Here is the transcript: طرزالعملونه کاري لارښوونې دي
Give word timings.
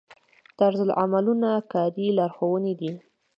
طرزالعملونه 0.59 1.49
کاري 1.71 2.07
لارښوونې 2.17 2.73
دي 2.79 2.91